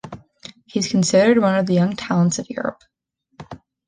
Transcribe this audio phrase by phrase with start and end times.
[0.65, 2.81] He’s considered one of the young talents of Europe.